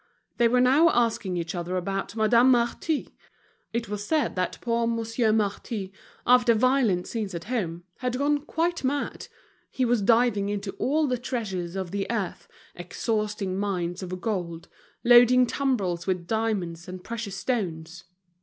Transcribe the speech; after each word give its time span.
They 0.37 0.47
were 0.47 0.61
now 0.61 0.89
asking 0.89 1.37
each 1.37 1.53
other 1.53 1.77
about 1.77 2.15
Madame 2.15 2.49
Marty; 2.49 3.15
it 3.71 3.87
was 3.87 4.03
said 4.03 4.35
that 4.35 4.57
poor 4.59 4.87
Monsieur 4.87 5.31
Marty, 5.31 5.93
after 6.25 6.55
violent 6.55 7.05
scenes 7.05 7.35
at 7.35 7.43
home, 7.43 7.83
had 7.97 8.17
gone 8.17 8.39
quite 8.39 8.83
mad; 8.83 9.27
he 9.69 9.85
was 9.85 10.01
diving 10.01 10.49
into 10.49 10.71
all 10.79 11.05
the 11.05 11.19
treasures 11.19 11.75
of 11.75 11.91
the 11.91 12.09
earth, 12.09 12.47
exhausting 12.73 13.59
mines 13.59 14.01
of 14.01 14.19
gold, 14.19 14.69
loading 15.03 15.45
tumbrels 15.45 16.07
with 16.07 16.25
diamonds 16.25 16.87
and 16.87 17.03
precious 17.03 17.35
stones. 17.35 18.05